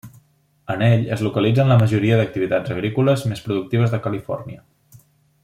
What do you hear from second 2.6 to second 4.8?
agrícoles més productives de Califòrnia.